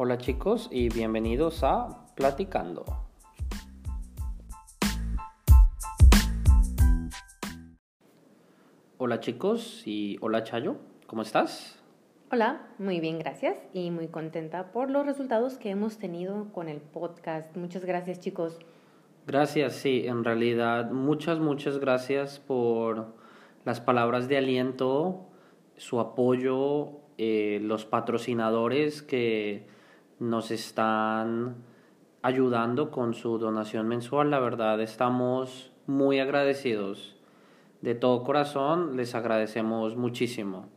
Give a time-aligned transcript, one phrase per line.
[0.00, 2.84] Hola chicos y bienvenidos a Platicando.
[8.96, 10.76] Hola chicos y hola Chayo,
[11.08, 11.82] ¿cómo estás?
[12.30, 16.80] Hola, muy bien, gracias y muy contenta por los resultados que hemos tenido con el
[16.80, 17.56] podcast.
[17.56, 18.60] Muchas gracias chicos.
[19.26, 23.16] Gracias, sí, en realidad muchas, muchas gracias por
[23.64, 25.26] las palabras de aliento,
[25.76, 29.76] su apoyo, eh, los patrocinadores que
[30.18, 31.56] nos están
[32.22, 34.30] ayudando con su donación mensual.
[34.30, 37.16] La verdad, estamos muy agradecidos.
[37.80, 40.68] De todo corazón, les agradecemos muchísimo.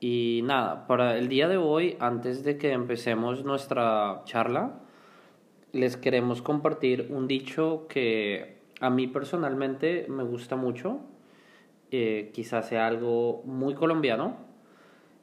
[0.00, 4.80] Y nada, para el día de hoy, antes de que empecemos nuestra charla,
[5.72, 11.00] les queremos compartir un dicho que a mí personalmente me gusta mucho.
[11.90, 14.36] Eh, quizás sea algo muy colombiano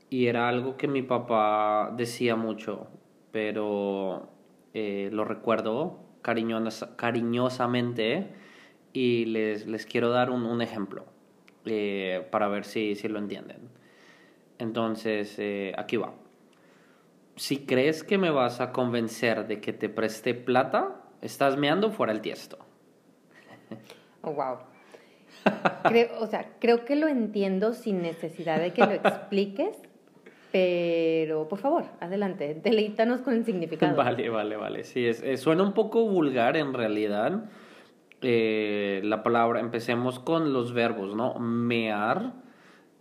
[0.10, 2.88] y era algo que mi papá decía mucho,
[3.32, 4.30] pero
[4.74, 8.28] eh, lo recuerdo cariñosamente
[8.94, 11.06] y les, les quiero dar un, un ejemplo
[11.66, 13.70] eh, para ver si, si, lo entienden.
[14.58, 15.40] Entonces,
[15.78, 16.14] aquí va
[17.40, 22.12] si crees que me vas a convencer de que te preste plata, estás meando fuera
[22.12, 22.60] el tiesto.
[24.22, 24.58] Oh, wow.
[25.84, 29.78] Creo, o sea, creo que lo entiendo sin necesidad de que lo expliques,
[30.52, 33.96] pero por favor, adelante, deleítanos con el significado.
[34.04, 34.84] Vale, vale, vale.
[34.84, 37.44] Sí, es, suena un poco vulgar en realidad.
[38.22, 41.36] Eh, la palabra, empecemos con los verbos, ¿no?
[41.36, 42.34] Mear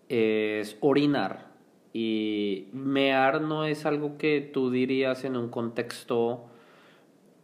[0.09, 1.49] es orinar.
[1.93, 6.49] Y mear no es algo que tú dirías en un contexto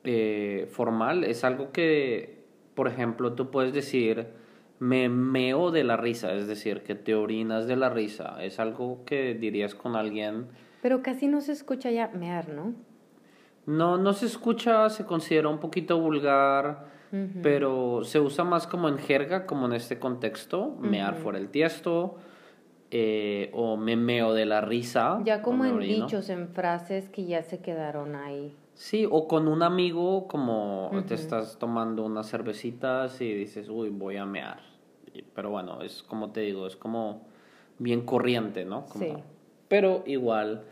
[0.04, 2.44] eh, formal, es algo que,
[2.74, 4.26] por ejemplo, tú puedes decir,
[4.84, 9.02] me meo de la risa, es decir, que te orinas de la risa, es algo
[9.06, 10.48] que dirías con alguien.
[10.82, 12.74] Pero casi no se escucha ya mear, ¿no?
[13.64, 16.92] No, no se escucha, se considera un poquito vulgar,
[17.42, 22.16] pero se usa más como en jerga, como en este contexto, mear fuera el tiesto
[22.90, 25.20] eh, o memeo de la risa.
[25.24, 28.54] Ya como en dichos, en frases que ya se quedaron ahí.
[28.74, 34.16] Sí, o con un amigo, como te estás tomando unas cervecitas y dices, uy, voy
[34.16, 34.73] a mear.
[35.22, 37.26] Pero bueno, es como te digo, es como
[37.78, 38.86] bien corriente, ¿no?
[38.98, 39.14] sí.
[39.68, 40.64] Pero igual,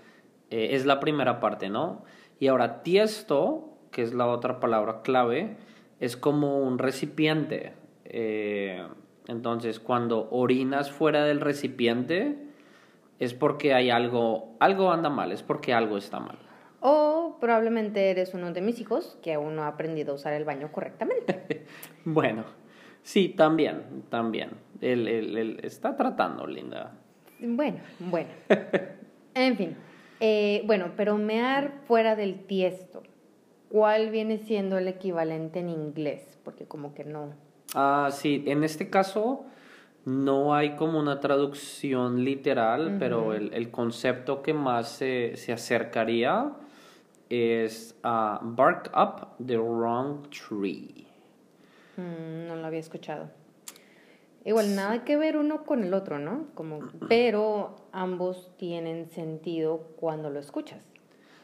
[0.50, 2.04] eh, es la primera parte, ¿no?
[2.38, 5.56] Y ahora, tiesto, que es la otra palabra clave,
[5.98, 7.72] es como un recipiente.
[8.04, 8.86] Eh,
[9.28, 12.36] entonces, cuando orinas fuera del recipiente,
[13.19, 16.38] es porque hay algo, algo anda mal, es porque algo está mal.
[16.80, 20.44] O probablemente eres uno de mis hijos que aún no ha aprendido a usar el
[20.44, 21.64] baño correctamente.
[22.04, 22.44] bueno,
[23.02, 24.50] sí, también, también.
[24.80, 26.92] Él, él, está tratando, Linda.
[27.40, 28.30] Bueno, bueno.
[29.34, 29.76] en fin.
[30.20, 33.02] Eh, bueno, pero mear fuera del tiesto,
[33.68, 36.38] ¿cuál viene siendo el equivalente en inglés?
[36.44, 37.32] Porque como que no,
[37.74, 39.44] Ah, sí, en este caso
[40.04, 46.52] no hay como una traducción literal, pero el, el, concepto que más se, se acercaría
[47.30, 51.06] es uh, bark up the wrong tree.
[52.02, 53.30] Mm, no lo había escuchado.
[54.44, 56.46] Igual, nada que ver uno con el otro, ¿no?
[56.54, 60.80] Como, pero ambos tienen sentido cuando lo escuchas.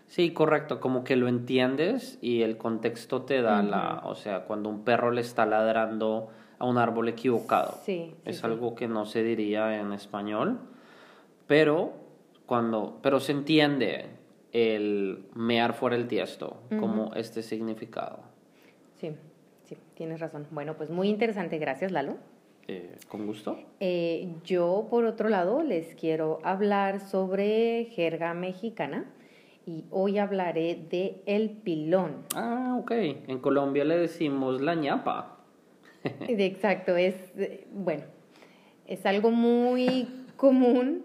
[0.07, 4.71] Sí, correcto, como que lo entiendes y el contexto te da la, o sea, cuando
[4.71, 7.79] un perro le está ladrando a un árbol equivocado.
[7.85, 8.15] Sí.
[8.25, 10.61] es algo que no se diría en español,
[11.47, 11.93] pero
[12.47, 14.07] cuando, pero se entiende
[14.53, 18.21] el mear fuera el tiesto como este significado.
[18.99, 19.13] Sí,
[19.69, 20.47] sí, tienes razón.
[20.51, 22.17] Bueno, pues muy interesante, gracias Lalo.
[22.67, 23.59] Eh, con gusto.
[23.81, 29.07] Eh, yo, por otro lado, les quiero hablar sobre jerga mexicana
[29.65, 32.25] y hoy hablaré de el pilón.
[32.35, 32.91] Ah, ok.
[32.93, 35.39] En Colombia le decimos la ñapa.
[36.29, 37.15] Exacto, es,
[37.73, 38.05] bueno,
[38.87, 41.05] es algo muy común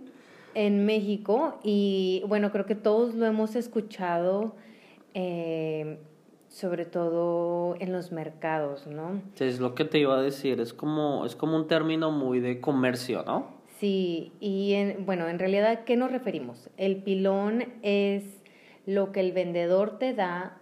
[0.53, 4.55] en México y bueno, creo que todos lo hemos escuchado,
[5.13, 5.97] eh,
[6.53, 9.23] sobre todo en los mercados, ¿no?
[9.39, 12.61] es lo que te iba a decir, es como, es como un término muy de
[12.61, 13.47] comercio, ¿no?
[13.79, 16.69] Sí, y en, bueno, en realidad, ¿a qué nos referimos?
[16.77, 18.23] El pilón es
[18.85, 20.59] lo que el vendedor te da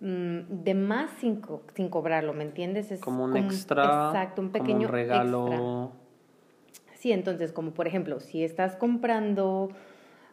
[0.00, 1.40] mm, de más sin,
[1.74, 2.92] sin, cobrarlo, ¿me entiendes?
[2.92, 4.08] Es como un extra.
[4.08, 5.92] Exacto, un pequeño regalo.
[6.96, 9.70] Sí, entonces, como por ejemplo, si estás comprando,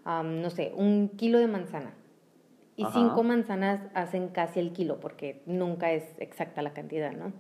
[0.06, 1.94] no sé, un kilo de manzana
[2.76, 7.34] y cinco manzanas hacen casi el kilo, porque nunca es exacta la cantidad, ¿no?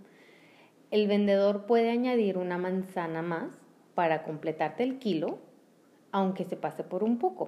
[0.92, 3.50] El vendedor puede añadir una manzana más
[3.96, 5.40] para completarte el kilo,
[6.12, 7.48] aunque se pase por un poco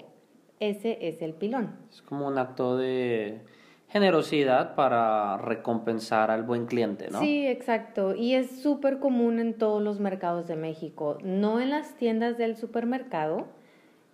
[0.60, 1.76] ese es el pilón.
[1.92, 3.42] Es como un acto de
[3.90, 7.20] generosidad para recompensar al buen cliente, ¿no?
[7.20, 8.16] Sí, exacto.
[8.16, 11.18] Y es súper común en todos los mercados de México.
[11.24, 13.48] No en las tiendas del supermercado.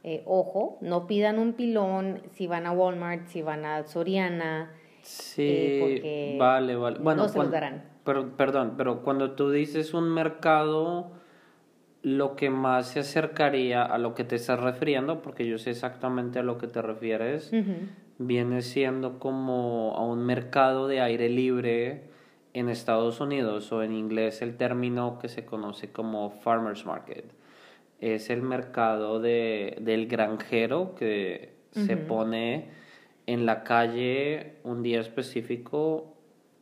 [0.04, 4.72] Eh, ojo, no pidan un pilón si van a Walmart, si van a Soriana.
[5.04, 7.00] Sí, eh, porque vale, vale.
[7.00, 7.84] Bueno, no se los darán.
[8.04, 11.12] pero- perdón, pero cuando tú dices un mercado,
[12.04, 16.40] lo que más se acercaría a lo que te estás refiriendo, porque yo sé exactamente
[16.40, 17.52] a lo que te refieres,
[18.18, 22.10] viene siendo como a un mercado de aire libre
[22.54, 27.26] en Estados Unidos o en inglés el término que se conoce como farmers market.
[28.02, 32.70] Es el mercado de, del granjero que se pone
[33.28, 36.14] en la calle un día específico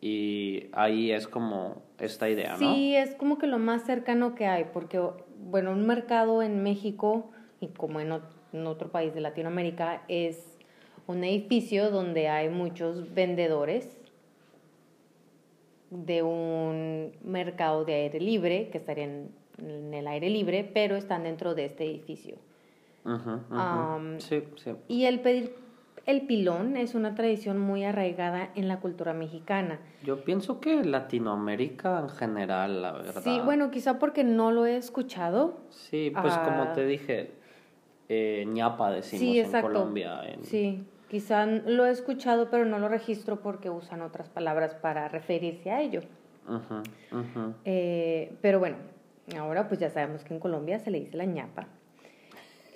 [0.01, 2.57] y ahí es como esta idea, ¿no?
[2.57, 5.01] Sí, es como que lo más cercano que hay, porque,
[5.37, 8.13] bueno, un mercado en México y como en,
[8.53, 10.57] en otro país de Latinoamérica es
[11.07, 13.99] un edificio donde hay muchos vendedores
[15.89, 21.55] de un mercado de aire libre, que estarían en el aire libre, pero están dentro
[21.55, 22.37] de este edificio.
[24.19, 24.71] Sí, sí.
[24.87, 25.53] Y el pedir
[26.05, 29.79] el pilón es una tradición muy arraigada en la cultura mexicana.
[30.03, 33.21] Yo pienso que Latinoamérica en general, la verdad.
[33.23, 36.73] Sí, bueno, quizá porque no lo he escuchado, Sí, pues como Ah.
[36.73, 37.31] te dije,
[38.07, 39.61] eh, ñapa decimos Sí, en.
[39.61, 40.21] Colombia.
[40.25, 45.09] en- Sí, quizá lo he escuchado, pero no lo registro porque usan otras palabras para
[45.09, 46.01] referirse a ello.
[46.47, 47.53] Ujú.
[47.65, 48.77] Eh, pero bueno,
[49.37, 51.67] ahora pues ya sabemos que en Colombia se le dice la ñapa.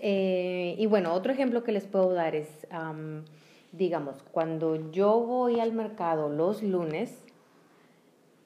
[0.02, 3.24] Eh, y bueno, otro ejemplo que les puedo dar es, am,
[3.72, 7.24] digamos, cuando yo voy al mercado los lunes,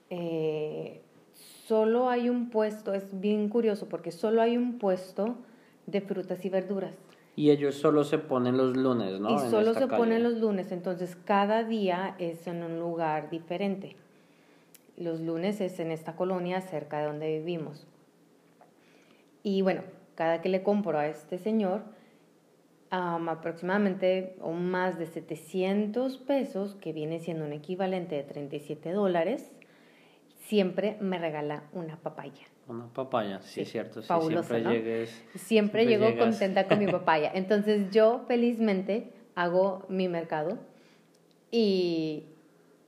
[0.10, 1.02] eh,
[1.68, 5.36] solo hay un puesto, es bien curioso porque solo hay un puesto
[5.86, 6.94] de frutas y verduras.
[7.36, 9.30] Y ellos solo se ponen los lunes, ¿no?
[9.30, 9.98] Y En solo se calle.
[9.98, 13.96] ponen los lunes, entonces cada día es en un lugar diferente.
[14.98, 17.86] Los lunes es en esta colonia cerca de donde vivimos.
[19.44, 19.82] Y bueno,
[20.16, 21.82] cada que le compro a este señor,
[22.90, 29.52] am, aproximadamente o más de 700 pesos, que viene siendo un equivalente de 37 dólares,
[30.48, 32.44] siempre me regala una papaya.
[32.68, 34.02] Una papaya, sí, Sí, es cierto.
[34.02, 34.72] Sí, fabuloso, siempre ¿no?
[34.74, 35.10] llegues.
[35.10, 36.26] Siempre, Siempre llego llegas.
[36.26, 37.32] contenta con mi papaya.
[37.34, 40.58] Entonces yo felizmente hago mi mercado
[41.52, 42.26] y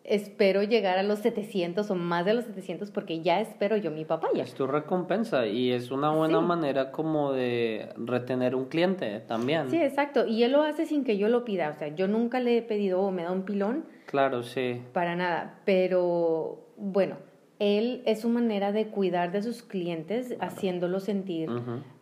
[0.04, 4.06] espero llegar a los 700 o más de los 700 porque ya espero yo mi
[4.06, 4.44] papaya.
[4.44, 6.46] Es tu recompensa y es una buena Sí.
[6.46, 9.70] manera como de retener un cliente también.
[9.70, 10.26] Sí, exacto.
[10.26, 11.70] Y él lo hace sin que yo lo pida.
[11.70, 14.82] O sea, yo nunca le he pedido o me da un pilón Claro, sí.
[14.94, 15.60] para nada.
[15.66, 17.18] Pero bueno,
[17.60, 21.50] él es su manera de cuidar de sus clientes haciéndolos sentir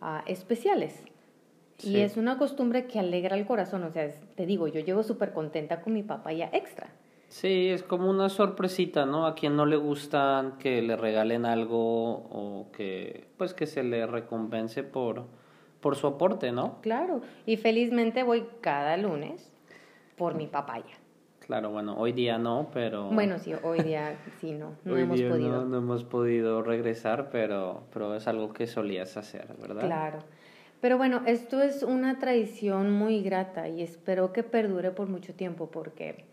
[0.00, 1.02] ah, especiales.
[1.78, 1.90] Sí.
[1.90, 3.84] Y es una costumbre que alegra el corazón.
[3.84, 6.88] O sea, es- te digo, yo llego súper contenta con mi papaya extra.
[7.28, 9.26] Sí, es como una sorpresita, ¿no?
[9.26, 14.06] A quien no le gustan que le regalen algo o que pues que se le
[14.06, 15.26] recompense por
[15.80, 16.80] por su aporte, ¿no?
[16.80, 17.20] Claro.
[17.46, 19.52] Y felizmente voy cada lunes
[20.16, 20.96] por mi papaya.
[21.40, 25.18] Claro, bueno, hoy día no, pero Bueno, sí, hoy día sí, no, no hoy hemos
[25.18, 25.50] día podido.
[25.50, 29.82] No, no hemos podido regresar, pero pero es algo que solías hacer, ¿verdad?
[29.84, 30.18] Claro.
[30.80, 35.70] Pero bueno, esto es una tradición muy grata y espero que perdure por mucho tiempo
[35.70, 36.24] porque,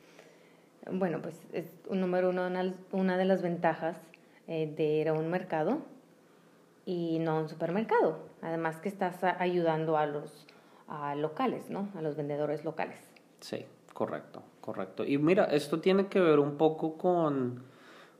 [0.91, 2.47] bueno, pues es un número uno,
[2.91, 3.97] una, de las ventajas
[4.47, 5.79] eh, de ir a un mercado
[6.85, 8.19] y no a un supermercado.
[8.41, 10.45] Además que estás ayudando a los
[10.87, 11.89] a locales, ¿no?
[11.95, 12.99] A los vendedores locales.
[13.39, 15.03] Sí, correcto, correcto.
[15.03, 17.63] Y mira, esto tiene que ver un poco con,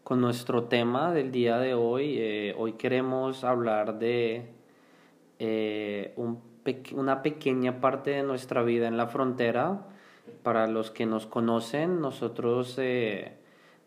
[0.03, 2.15] con nuestro tema del día de hoy.
[2.17, 4.51] Eh, hoy queremos hablar de
[5.39, 6.15] eh,
[6.93, 9.87] una pequeña parte de nuestra vida en la frontera.
[10.45, 13.31] Para los que nos conocen, nosotros eh,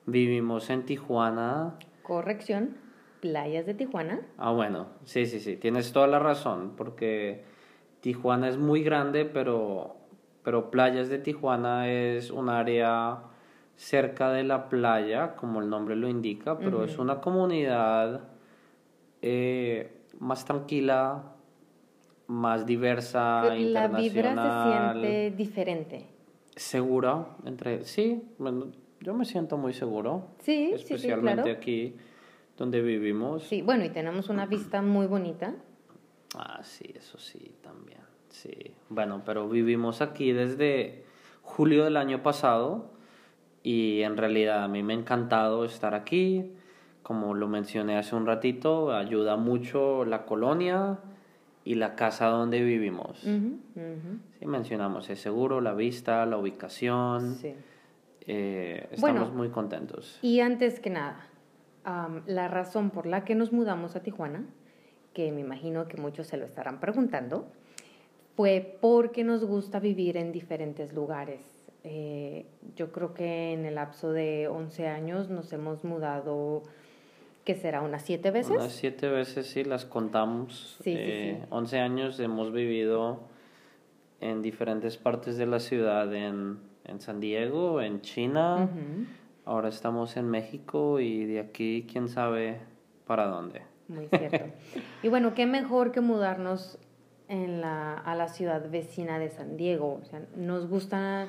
[0.07, 1.77] vivimos en Tijuana.
[2.03, 2.77] Corrección,
[3.21, 4.23] playas de Tijuana.
[4.39, 7.45] Ah, bueno, sí, sí, sí, tienes toda la razón, porque
[8.01, 9.99] Tijuana es muy grande, pero,
[10.43, 13.21] pero Playas de Tijuana es un área
[13.77, 18.23] cerca de la playa, como el nombre lo indica, pero es una comunidad
[19.23, 21.23] eh, más tranquila,
[22.27, 26.18] más diversa, La vibra se internacional, siente diferente.
[26.59, 28.67] Segura, entre, sí, bueno,
[29.01, 31.59] yo me siento muy seguro, Sí, sí, sí, especialmente claro.
[31.59, 31.97] aquí
[32.57, 33.45] donde vivimos.
[33.45, 35.55] Sí, bueno, y tenemos una vista muy bonita.
[36.37, 38.01] Ah, sí, eso sí, también.
[38.29, 38.75] Sí.
[38.89, 41.05] Bueno, pero vivimos aquí desde
[41.43, 42.91] julio del año pasado
[43.63, 46.53] y en realidad a mí me ha encantado estar aquí.
[47.03, 50.99] Como lo mencioné hace un ratito, ayuda mucho la colonia
[51.69, 53.19] y la casa donde vivimos.
[53.19, 57.35] Sí, mencionamos el seguro, la vista, la ubicación.
[57.35, 57.55] Sí.
[58.27, 60.19] Eh, estamos muy contentos.
[60.23, 61.27] Y antes que nada,
[62.25, 64.47] la razón por la que nos mudamos a Tijuana,
[65.13, 67.53] que me imagino que muchos se lo estarán preguntando,
[68.35, 71.43] fue porque nos gusta vivir en diferentes lugares.
[71.85, 72.47] Eh,
[72.77, 76.63] yo creo que en el lapso de 11 años nos hemos mudado
[77.49, 78.51] que será unas siete veces.
[78.51, 80.77] Unas siete veces, sí, las contamos.
[80.85, 83.21] Sí, sí, eh, 11 años hemos vivido
[84.21, 88.69] en diferentes partes de la ciudad, en, en San Diego, en China,
[89.47, 92.59] ahora estamos en México y de aquí quién sabe
[93.07, 93.63] para dónde.
[93.89, 94.45] Muy cierto.
[95.03, 96.79] y bueno, qué mejor que mudarnos
[97.29, 100.01] en la, a la ciudad vecina de San Diego.
[100.03, 101.29] O sea, nos gustan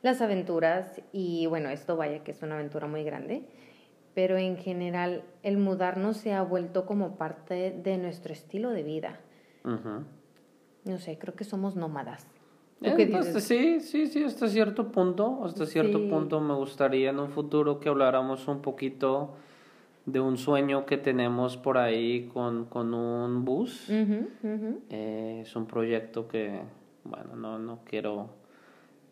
[0.00, 3.42] las aventuras y bueno, esto vaya que es una aventura muy grande
[4.18, 9.20] pero en general el mudarnos se ha vuelto como parte de nuestro estilo de vida.
[9.62, 12.26] No sé, creo que somos nómadas.
[12.82, 17.78] Eh, sí, sí, sí, hasta cierto punto, hasta cierto punto me gustaría en un futuro
[17.78, 19.36] que habláramos un poquito
[20.04, 23.88] de un sueño que tenemos por ahí con, con un bus.
[23.88, 26.60] Eh, es un proyecto que,
[27.04, 28.30] bueno, no, no quiero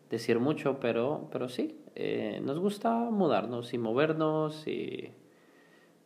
[0.09, 5.09] decir mucho, pero, pero sí, eh, nos gusta mudarnos y movernos y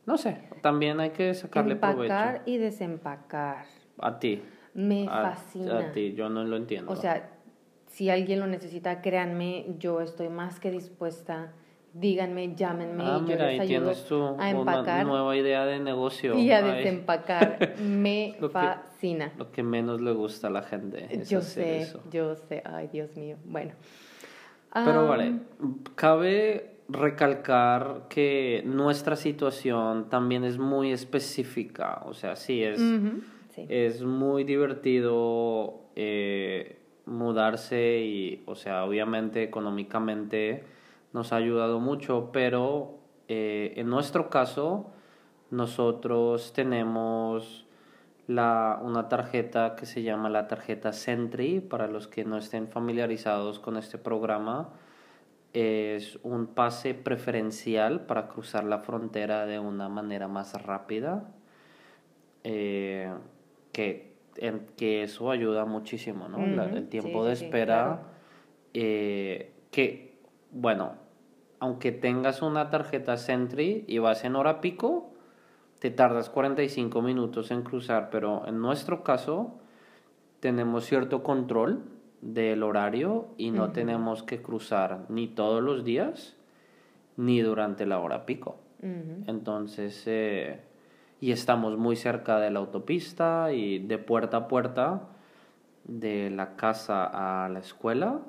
[0.06, 3.66] no sé, también hay que sacarle Empacar y desempacar.
[4.00, 4.42] A ti.
[4.74, 5.80] Me fascina.
[5.80, 6.94] A ti, yo no lo entiendo.
[6.94, 7.32] O sea,
[7.88, 11.52] si alguien lo necesita, créanme, yo estoy más que dispuesta.
[11.94, 15.04] Díganme, llámenme ah, yo les ayudo a empacar.
[15.06, 16.38] Una nueva idea de negocio.
[16.38, 17.76] Y a desempacar.
[17.82, 19.34] Me fascina.
[19.38, 21.22] lo que menos le gusta a la gente.
[21.26, 22.64] yo sé, yo sé.
[22.64, 23.36] Ay, Dios mío.
[23.44, 23.74] Bueno.
[24.74, 25.40] Pero vale,
[25.96, 32.82] cabe recalcar que nuestra situación también es muy específica, o sea, sí es,
[33.58, 40.64] es muy divertido eh, mudarse y, o sea, obviamente económicamente
[41.14, 42.98] nos ha ayudado mucho, pero
[43.28, 44.92] eh, en nuestro caso
[45.50, 47.66] nosotros tenemos
[48.34, 53.60] la, una tarjeta que se llama la tarjeta Sentry, para los que no estén familiarizados
[53.60, 54.70] con este programa.
[55.54, 61.30] Es un pase preferencial para cruzar la frontera de una manera más rápida,
[62.44, 63.12] eh,
[63.74, 66.64] que, en, que eso ayuda muchísimo, ¿no?
[66.64, 68.04] el tiempo de espera,
[68.74, 70.18] eh, que,
[70.52, 70.94] bueno,
[71.60, 75.12] aunque tengas una tarjeta Sentry y vas en hora pico,
[75.82, 79.56] te tardas 45 minutos en cruzar, pero en nuestro caso
[80.40, 81.82] tenemos cierto control
[82.22, 86.38] del horario y no tenemos que cruzar ni todos los días
[87.18, 88.60] ni durante la hora pico.
[89.26, 90.62] Entonces, eh,
[91.20, 95.08] y estamos muy cerca de la autopista y de puerta a puerta
[95.84, 98.20] de la casa a la escuela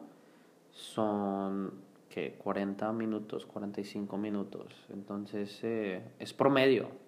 [0.71, 1.75] son
[2.09, 4.75] que 40 minutos, 45 minutos.
[4.91, 7.02] Entonces, eh, es promedio.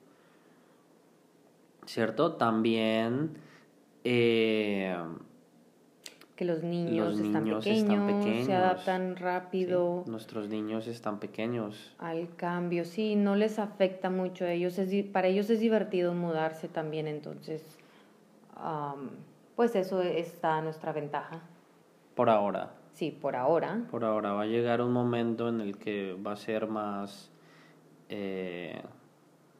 [1.86, 2.32] ¿Cierto?
[2.34, 3.38] También...
[4.04, 4.96] Eh,
[6.36, 10.02] que los niños, están, pequeños, se adaptan rápido.
[10.06, 11.94] nuestros niños están pequeños.
[11.98, 14.76] Al cambio, sí, no les afecta mucho a ellos.
[14.78, 17.62] Es, para ellos es divertido mudarse también, entonces,
[19.54, 21.40] pues eso está a nuestra ventaja.
[22.16, 22.72] Por ahora.
[22.94, 23.82] Sí, por ahora.
[23.90, 27.30] Por ahora va a llegar un momento en el que va a ser más...
[28.08, 28.82] Eh,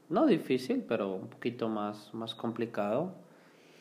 [0.09, 3.13] no difícil, pero un poquito más, más complicado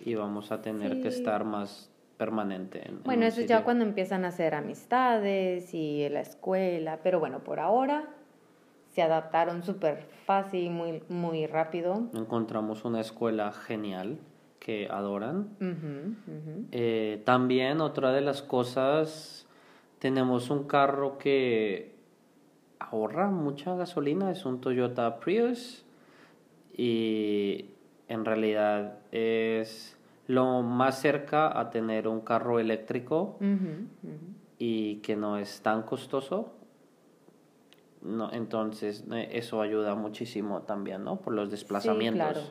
[0.06, 2.88] y vamos a tener que estar más permanente.
[2.88, 7.60] En, bueno, eso ya cuando empiezan a hacer amistades y la escuela, pero bueno, por
[7.60, 8.10] ahora
[8.90, 12.10] se adaptaron súper fácil, muy, muy rápido.
[12.14, 14.20] Encontramos una escuela genial
[14.60, 15.58] que adoran.
[16.72, 19.48] Eh, también otra de las cosas,
[20.00, 21.96] tenemos un carro que
[22.80, 25.83] ahorra mucha gasolina, es un Toyota Prius
[26.76, 27.70] y
[28.08, 33.38] en realidad es lo más cerca a tener un carro eléctrico
[34.58, 36.54] y que no es tan costoso.
[38.02, 41.22] No, entonces eh, eso ayuda muchísimo también, ¿no?
[41.22, 42.28] Por los desplazamientos.
[42.28, 42.48] Sí, claro.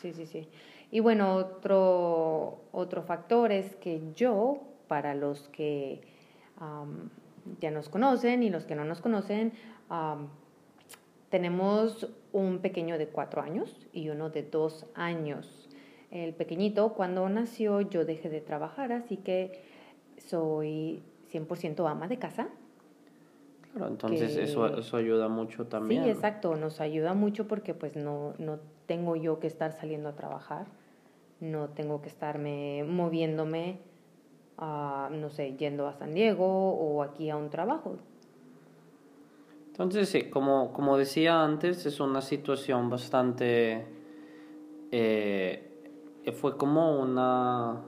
[0.00, 0.48] Sí, sí, sí.
[0.90, 6.00] Y bueno, otro, otro factor es que yo, para los que
[7.60, 9.52] ya nos conocen y los que no nos conocen,
[11.30, 15.70] tenemos un pequeño de cuatro años y uno de dos años.
[16.10, 19.62] El pequeñito, cuando nació, yo dejé de trabajar, así que
[20.18, 22.48] soy 100% ama de casa.
[23.72, 26.04] Claro, entonces eso, eso ayuda mucho también.
[26.04, 30.14] Sí, exacto, nos ayuda mucho porque pues no, no tengo yo que estar saliendo a
[30.14, 30.66] trabajar
[31.40, 33.78] no tengo que estarme moviéndome,
[34.56, 37.98] a, no sé, yendo a San Diego o aquí a un trabajo.
[39.74, 43.84] Entonces, sí, como, como decía antes, es una situación bastante...
[44.92, 45.68] Eh,
[46.32, 47.82] fue como una,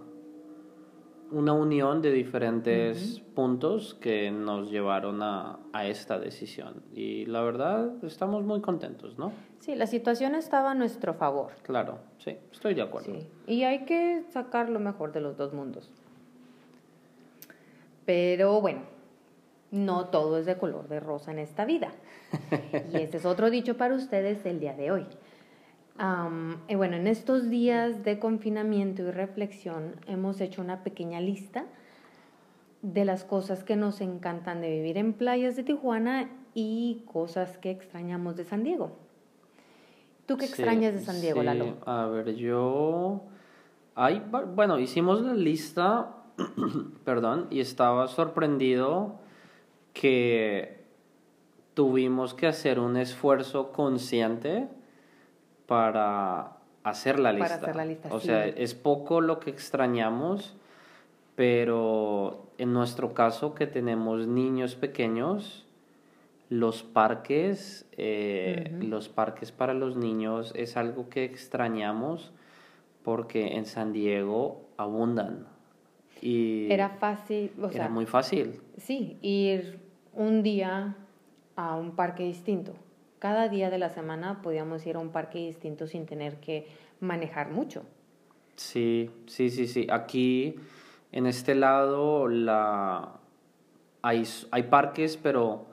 [1.31, 6.83] una unión de diferentes puntos que nos llevaron a, a, esta decisión.
[6.93, 9.33] Y la verdad, estamos muy contentos, ¿no?
[9.61, 11.53] Sí, la situación estaba a nuestro favor.
[11.63, 13.15] Claro, sí, estoy de acuerdo.
[13.15, 13.29] Sí.
[13.47, 15.89] Y hay que sacar lo mejor de los dos mundos.
[18.05, 18.96] Pero bueno,
[19.71, 21.93] no todo es de color de rosa en esta vida.
[22.93, 25.07] Y este es otro dicho para ustedes el día de hoy.
[26.69, 31.65] y bueno, en estos días de confinamiento y reflexión hemos hecho una pequeña lista
[32.83, 37.71] de las cosas que nos encantan de vivir en playas de Tijuana y cosas que
[37.71, 38.93] extrañamos de San Diego.
[40.27, 41.77] ¿Tú qué extrañas de San Diego, Lalo?
[41.87, 43.23] A ver, yo...
[43.95, 44.23] Hay,
[44.55, 46.17] bueno, hicimos la lista,
[47.05, 49.21] perdón, y estaba sorprendido
[50.01, 50.77] que
[51.73, 54.69] tuvimos que hacer un esfuerzo consciente
[55.67, 57.49] para hacer la lista.
[57.49, 60.55] Para hacer la lista o sea, es poco lo que extrañamos,
[61.35, 65.67] pero en nuestro caso que tenemos niños pequeños,
[66.51, 72.33] los parques, eh, los parques para los niños es algo que extrañamos
[73.03, 75.47] porque en San Diego abundan.
[76.21, 78.61] Y era fácil, o era muy fácil.
[78.79, 79.86] Sí, ir
[80.17, 80.97] un día
[81.55, 82.73] a un parque distinto.
[83.19, 86.67] Cada día de la semana podíamos ir a un parque distinto sin tener que
[87.01, 87.85] manejar mucho.
[88.57, 89.87] Sí, sí, sí, sí.
[89.91, 90.57] Aquí,
[91.13, 93.21] en este lado, la...
[94.03, 95.67] hay, hay parques, pero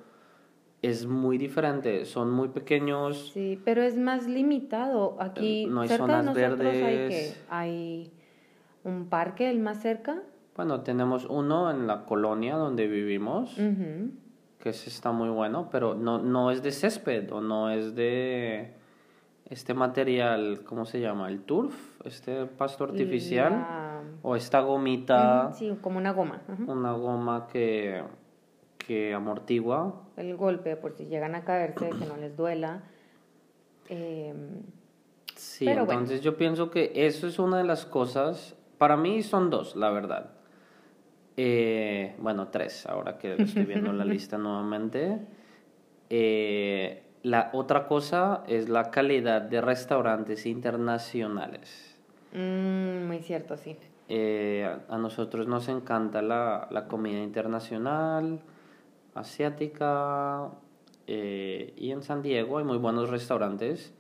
[0.82, 2.06] es muy diferente.
[2.06, 3.32] Son muy pequeños.
[3.34, 5.18] Sí, pero es más limitado.
[5.20, 6.84] Aquí, no hay cerca zonas de nosotros verdes.
[6.84, 8.12] hay que hay
[8.84, 10.22] un parque, el más cerca.
[10.56, 13.58] Bueno, tenemos uno en la colonia donde vivimos.
[14.64, 18.72] Que ese está muy bueno, pero no, no es de césped o no es de
[19.50, 21.28] este material, ¿cómo se llama?
[21.28, 26.44] El turf, este pasto artificial La- o esta gomita, Ujú, Sí, como una goma.
[26.66, 28.04] Una goma que,
[28.78, 29.96] que amortigua.
[30.16, 32.84] El golpe, por si llegan a caerse, que no les duela.
[33.90, 34.34] Eh,
[35.36, 35.82] Sí, bueno.
[35.92, 39.90] entonces yo pienso que eso es una de las cosas, para mí son dos, la
[39.90, 40.30] verdad.
[41.36, 45.20] Eh, bueno, tres, ahora que estoy viendo la lista nuevamente.
[46.10, 51.98] Eh, la otra cosa es la calidad de restaurantes internacionales.
[52.34, 53.78] mm, muy cierto, sí.
[54.10, 58.42] Eh, a nosotros nos encanta la, la comida internacional,
[59.16, 60.52] asiática,
[61.08, 63.94] eh, y en San Diego hay muy buenos restaurantes.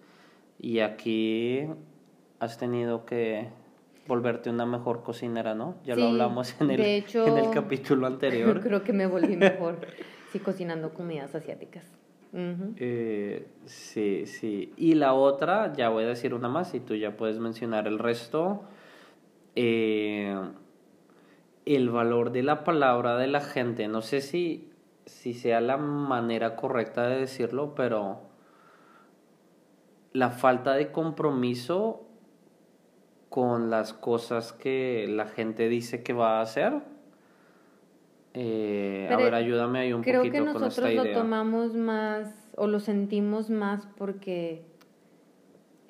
[0.59, 1.67] Y aquí
[2.39, 3.49] has tenido que
[4.07, 5.75] volverte una mejor cocinera, ¿no?
[5.83, 8.59] Ya lo hablamos en el, hecho, en el capítulo anterior.
[8.63, 9.79] Creo que me volví mejor,
[10.31, 11.85] sí, cocinando comidas asiáticas.
[12.77, 14.73] Eh, sí, sí.
[14.75, 17.99] Y la otra, ya voy a decir una más y tú ya puedes mencionar el
[17.99, 18.63] resto.
[19.55, 20.35] Eh,
[21.65, 23.87] el valor de la palabra de la gente.
[23.87, 24.71] No sé si,
[25.05, 28.21] si sea la manera correcta de decirlo, pero
[30.11, 32.07] la falta de compromiso
[33.33, 36.71] con las cosas que la gente dice que va a hacer.
[38.35, 41.15] Eh, a ver, ayúdame ahí un Creo poquito que con esta nosotros lo idea.
[41.15, 44.63] tomamos más o lo sentimos más porque...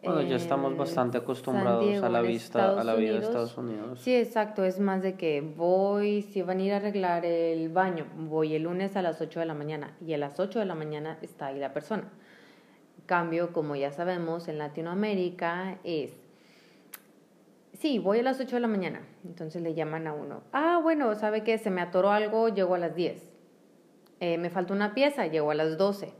[0.01, 3.17] Bueno, ya estamos en bastante acostumbrados Diego, a la vista, Estados a la vida de
[3.17, 3.99] Unidos, Estados Unidos.
[3.99, 8.05] Sí, exacto, es más de que voy, si van a ir a arreglar el baño,
[8.19, 10.75] voy el lunes a las 8 de la mañana y a las 8 de la
[10.75, 12.05] mañana está ahí la persona.
[13.05, 16.22] Cambio, como ya sabemos, en Latinoamérica es,
[17.83, 21.13] sí, voy a las 8 de la mañana, entonces le llaman a uno, ah, bueno,
[21.15, 21.57] ¿sabe qué?
[21.57, 23.29] Se me atoró algo, llego a las 10.
[24.21, 26.13] Eh, me falta una pieza, llego a las 12.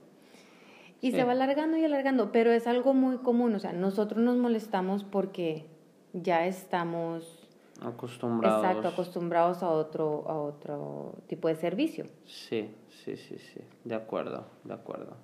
[1.00, 1.16] Y Sí.
[1.18, 5.06] se va alargando y alargando, pero es algo muy común, o sea, nosotros nos molestamos
[5.06, 5.66] porque
[6.12, 7.48] ya estamos
[7.82, 8.64] Acostumbrados.
[8.66, 12.08] exacto acostumbrados a otro a otro tipo de servicio.
[12.26, 13.62] Sí, sí, sí, sí.
[13.86, 15.16] De acuerdo, de acuerdo.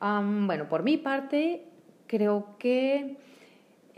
[0.00, 1.66] Am, bueno, por mi parte,
[2.06, 3.18] creo que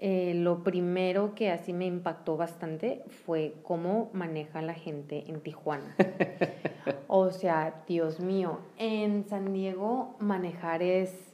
[0.07, 5.97] eh, lo primero que así me impactó bastante fue cómo maneja la gente en Tijuana.
[7.09, 11.33] o sea, Dios mío, en San Diego manejar es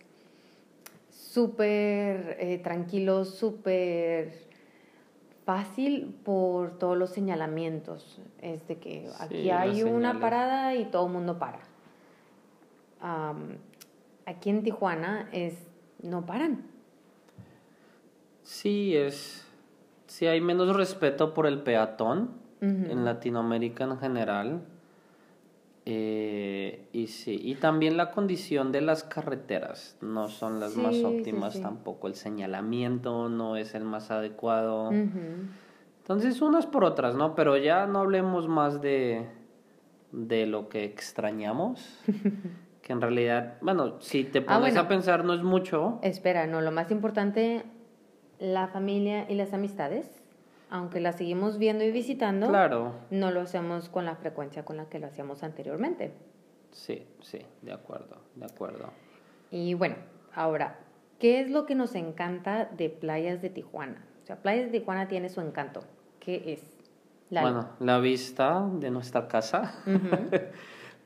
[1.10, 4.34] súper eh, tranquilo, súper
[5.44, 8.20] fácil por todos los señalamientos.
[8.40, 10.20] Es de que aquí hay una señales.
[10.20, 11.58] parada y todo el mundo para.
[14.26, 15.54] Aquí en Tijuana es
[16.04, 16.70] no paran.
[18.50, 19.46] Sí, es.
[20.08, 24.62] sí hay menos respeto por el peatón en Latinoamérica en general.
[25.86, 31.62] Eh, y sí, y también la condición de las carreteras no son las más óptimas
[31.62, 32.08] tampoco.
[32.08, 34.90] El señalamiento no es el más adecuado.
[34.90, 37.36] Entonces, unas por otras, ¿no?
[37.36, 39.28] Pero ya no hablemos más de,
[40.10, 42.00] de lo que extrañamos.
[42.82, 46.00] que en realidad, bueno, si te ah, pones a pensar, no es mucho.
[46.02, 47.64] Espera, no, lo más importante,
[48.40, 50.20] la familia y las amistades
[50.70, 52.94] aunque la seguimos viendo y visitando, claro.
[53.10, 56.12] no lo hacemos con la frecuencia con la que lo hacíamos anteriormente.
[56.70, 58.90] Sí, sí, de acuerdo, de acuerdo.
[59.50, 59.96] Y bueno,
[60.32, 60.78] ahora,
[61.18, 64.06] ¿qué es lo que nos encanta de Playas de Tijuana?
[64.22, 65.82] O sea, Playas de Tijuana tiene su encanto.
[66.20, 66.62] ¿Qué es?
[67.30, 69.74] bueno, la vista de nuestra casa.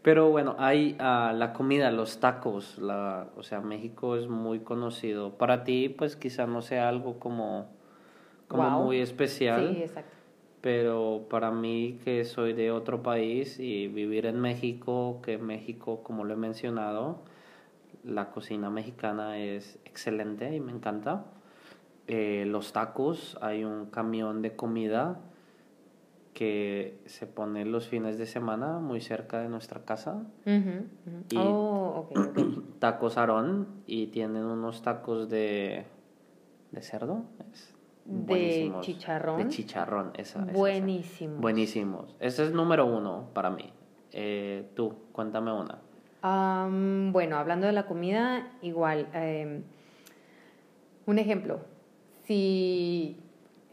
[0.04, 5.38] Pero bueno, hay uh, la comida, los tacos, la, o sea, México es muy conocido.
[5.38, 7.68] Para ti, pues quizá no sea algo como
[8.48, 9.72] como muy especial.
[9.74, 10.10] Sí, exacto.
[10.60, 16.24] Pero para mí, que soy de otro país y vivir en México, que México, como
[16.24, 17.22] lo he mencionado,
[18.02, 21.24] la cocina mexicana es excelente y me encanta.
[22.08, 25.18] Eh, los tacos, hay un camión de comida
[26.34, 30.24] que se pone los fines de semana muy cerca de nuestra casa.
[30.44, 32.10] Y oh,
[32.80, 35.86] tacos Aarón y tienen unos tacos de,
[36.72, 37.24] de cerdo.
[38.04, 39.38] De chicharrón.
[39.38, 40.44] De chicharrón, esa.
[40.44, 41.40] Buenísimos.
[41.40, 42.16] Buenísimos.
[42.20, 43.72] Ese es número uno para mí.
[44.12, 45.78] Eh, tú, cuéntame una.
[47.12, 49.08] bueno, hablando de la comida, igual.
[49.14, 49.62] Em,
[51.06, 51.60] un ejemplo.
[52.24, 53.23] Si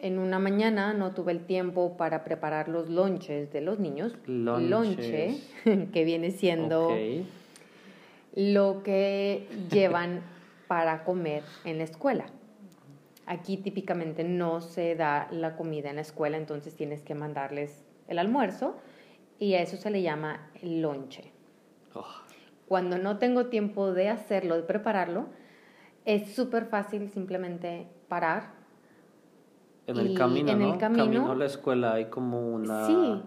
[0.02, 5.38] en una mañana no tuve el tiempo para preparar los lonches de los niños, lonche,
[5.94, 6.90] que viene siendo
[8.34, 10.22] lo que llevan
[10.68, 12.26] para comer en la escuela.
[13.26, 18.20] Aquí típicamente no se da la comida en la escuela, entonces tienes que mandarles el
[18.20, 18.76] almuerzo
[19.40, 21.32] y a eso se le llama el lonche.
[21.94, 22.06] Oh.
[22.68, 25.28] Cuando no tengo tiempo de hacerlo, de prepararlo,
[26.06, 28.61] es súper fácil simplemente parar.
[29.88, 30.78] En el camino, ¿no?
[30.78, 32.86] camino, a la escuela hay como una...
[32.86, 33.22] Sí,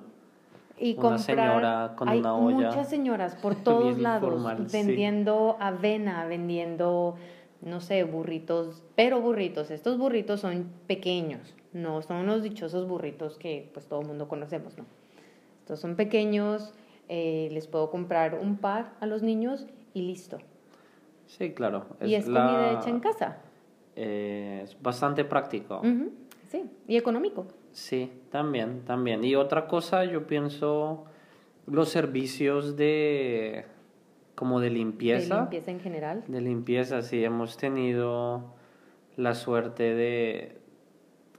[0.78, 2.68] y una señora con una olla.
[2.68, 7.16] Muchas señoras por todos lados vendiendo avena, vendiendo
[7.64, 13.70] no sé, burritos, pero burritos, estos burritos son pequeños, no son los dichosos burritos que
[13.72, 14.84] pues todo el mundo conocemos, ¿no?
[15.60, 16.74] Estos son pequeños,
[17.08, 20.38] eh, les puedo comprar un par a los niños y listo.
[21.26, 21.86] Sí, claro.
[22.04, 23.38] y es comida hecha en casa.
[23.96, 25.80] Eh, es bastante práctico.
[26.54, 27.46] Sí, y económico.
[27.72, 29.24] Sí, también, también.
[29.24, 31.04] Y otra cosa, yo pienso
[31.66, 33.64] los servicios de
[34.36, 35.34] como de limpieza.
[35.34, 36.24] De limpieza en general.
[36.28, 38.54] De limpieza, sí, hemos tenido
[39.16, 40.60] la suerte de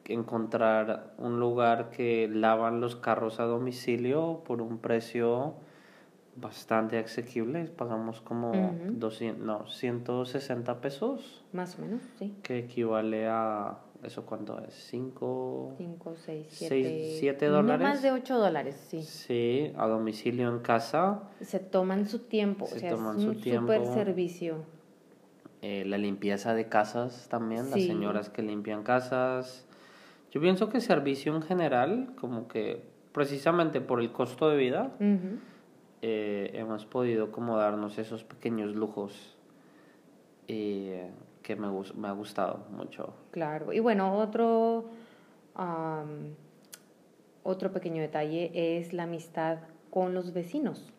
[0.03, 5.53] encontrar un lugar que lavan los carros a domicilio por un precio
[6.35, 7.63] bastante asequible.
[7.67, 8.51] Pagamos como
[8.89, 11.45] 200, no, 160 pesos.
[11.53, 12.35] Más o menos, sí.
[12.43, 14.73] Que equivale a ¿Eso cuánto es?
[14.73, 15.73] ¿Cinco?
[15.77, 17.17] Cinco, seis, siete.
[17.19, 17.81] siete dólares.
[17.81, 19.01] No más de ocho dólares, sí.
[19.01, 21.23] Sí, a domicilio en casa.
[21.41, 24.57] Se toman su tiempo, Se o sea, toman es un super servicio.
[25.61, 29.65] Eh, la limpieza de casas también, las señoras que limpian casas.
[30.31, 34.91] Yo pienso que servicio en general, como que precisamente por el costo de vida,
[36.01, 39.37] eh, hemos podido como darnos esos pequeños lujos.
[40.47, 41.09] Eh,
[41.45, 43.13] que me, me ha gustado mucho.
[43.29, 44.85] Claro, y bueno, otro,
[47.43, 49.59] otro pequeño detalle es la amistad
[49.91, 50.91] con los vecinos.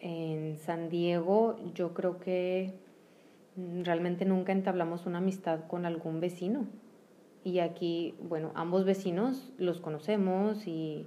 [0.00, 2.72] En San Diego yo creo que
[3.82, 6.64] realmente nunca entablamos una amistad con algún vecino.
[7.44, 11.06] Y aquí, bueno, ambos vecinos los conocemos y,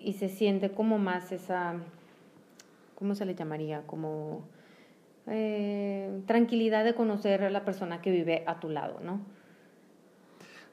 [0.00, 1.76] y se siente como más esa,
[2.96, 3.86] ¿cómo se le llamaría?
[3.86, 4.42] Como
[5.26, 9.20] eh, tranquilidad de conocer a la persona que vive a tu lado, ¿no?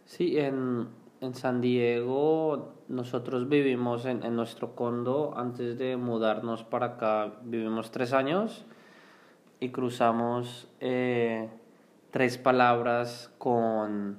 [0.05, 0.87] Sí, en,
[1.21, 7.91] en San Diego nosotros vivimos en, en, nuestro condo antes de mudarnos para acá, vivimos
[7.91, 8.65] tres años
[9.61, 11.47] y cruzamos eh,
[12.09, 14.17] tres palabras con,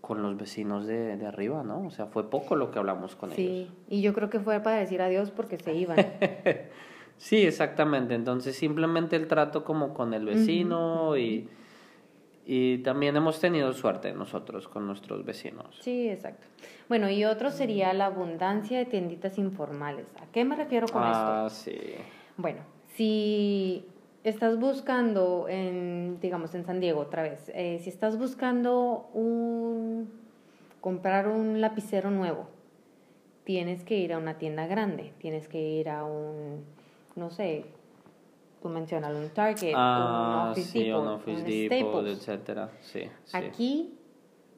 [0.00, 1.84] con los vecinos de, de, arriba, ¿no?
[1.86, 3.36] O sea, fue poco lo que hablamos con ellos.
[3.36, 5.96] Sí, y yo creo que fue para decir adiós porque se iban.
[7.18, 8.14] Sí, exactamente.
[8.14, 11.48] Entonces simplemente el trato como con el vecino y,
[12.44, 15.78] y también hemos tenido suerte nosotros con nuestros vecinos.
[15.80, 16.46] Sí, exacto.
[16.88, 20.06] Bueno, y otro sería la abundancia de tienditas informales.
[20.20, 21.14] ¿A qué me refiero con esto?
[21.14, 21.76] Ah, sí.
[22.36, 22.60] Bueno,
[22.94, 23.84] si
[24.22, 30.10] estás buscando en, digamos, en San Diego otra vez, eh, si estás buscando un,
[30.80, 32.48] comprar un lapicero nuevo,
[33.44, 36.64] tienes que ir a una tienda grande, tienes que ir a un,
[37.16, 37.66] no sé,
[38.62, 42.70] tú mencionas un Target, Ah, un Office sí, Depot, un Office un Depot, etcétera.
[42.80, 43.36] Sí, sí.
[43.36, 43.98] Aquí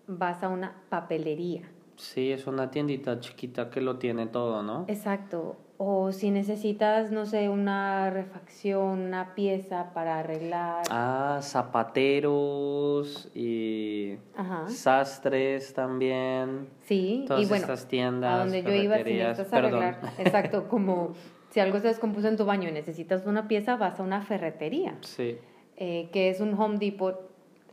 [0.07, 1.63] vas a una papelería.
[1.97, 4.85] Sí, es una tiendita chiquita que lo tiene todo, ¿no?
[4.87, 5.57] Exacto.
[5.79, 10.83] O si necesitas, no sé, una refacción, una pieza para arreglar.
[10.91, 14.69] Ah, zapateros y Ajá.
[14.69, 16.69] sastres también.
[16.83, 19.83] Sí, Todas y bueno, estas tiendas, a donde yo iba, si necesitas perdón.
[19.83, 21.13] arreglar, exacto, como
[21.51, 24.97] si algo se descompuso en tu baño y necesitas una pieza, vas a una ferretería,
[25.03, 25.39] Sí,
[25.77, 27.19] eh, que es un Home Depot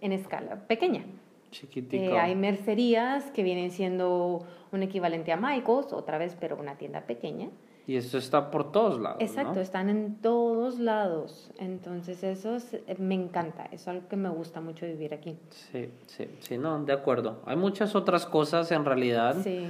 [0.01, 1.03] en escala pequeña.
[1.51, 2.03] chiquitico.
[2.03, 7.01] Eh, hay mercerías que vienen siendo un equivalente a Michaels, otra vez, pero una tienda
[7.01, 7.49] pequeña.
[7.87, 9.61] Y esto está por todos lados, Exacto, ¿no?
[9.61, 11.51] están en todos lados.
[11.59, 15.37] Entonces eso es- eh, me encanta, eso es algo que me gusta mucho vivir aquí.
[15.51, 17.41] Sí, sí, sí, no, de acuerdo.
[17.45, 19.67] Hay muchas otras cosas en realidad, Sí.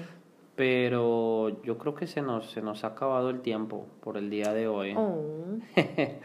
[0.55, 4.53] Pero yo creo que se nos, se nos ha acabado el tiempo por el día
[4.53, 4.93] de hoy.
[4.95, 5.59] Oh.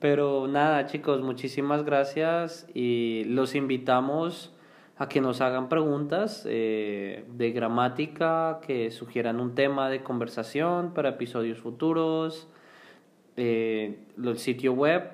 [0.00, 4.54] Pero nada, chicos, muchísimas gracias y los invitamos
[4.96, 11.08] a que nos hagan preguntas eh, de gramática, que sugieran un tema de conversación para
[11.10, 12.46] episodios futuros.
[13.36, 15.10] Eh, el sitio web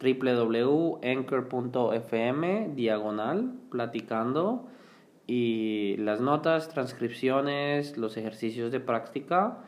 [0.00, 4.66] www.anchor.fm diagonal platicando
[5.26, 9.58] y las notas, transcripciones, los ejercicios de práctica